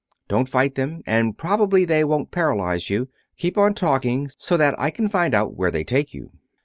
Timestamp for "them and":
0.73-1.37